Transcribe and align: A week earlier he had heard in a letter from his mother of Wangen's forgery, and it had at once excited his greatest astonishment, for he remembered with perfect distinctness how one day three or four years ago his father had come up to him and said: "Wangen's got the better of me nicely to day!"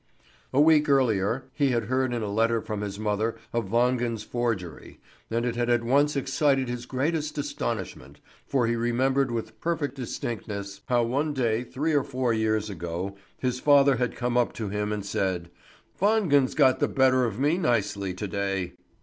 A 0.51 0.59
week 0.59 0.89
earlier 0.89 1.43
he 1.53 1.69
had 1.69 1.83
heard 1.83 2.11
in 2.11 2.23
a 2.23 2.31
letter 2.31 2.59
from 2.59 2.81
his 2.81 2.97
mother 2.97 3.35
of 3.53 3.69
Wangen's 3.69 4.23
forgery, 4.23 4.99
and 5.29 5.45
it 5.45 5.55
had 5.55 5.69
at 5.69 5.83
once 5.83 6.15
excited 6.15 6.67
his 6.67 6.87
greatest 6.87 7.37
astonishment, 7.37 8.19
for 8.47 8.65
he 8.65 8.75
remembered 8.75 9.29
with 9.29 9.61
perfect 9.61 9.93
distinctness 9.93 10.81
how 10.87 11.03
one 11.03 11.33
day 11.35 11.63
three 11.63 11.93
or 11.93 12.03
four 12.03 12.33
years 12.33 12.67
ago 12.67 13.15
his 13.37 13.59
father 13.59 13.97
had 13.97 14.15
come 14.15 14.37
up 14.37 14.53
to 14.53 14.69
him 14.69 14.91
and 14.91 15.05
said: 15.05 15.51
"Wangen's 16.01 16.55
got 16.55 16.79
the 16.79 16.87
better 16.87 17.23
of 17.23 17.39
me 17.39 17.59
nicely 17.59 18.11
to 18.15 18.27
day!" 18.27 18.73